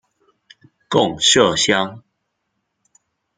[0.89, 2.01] 贡麝香。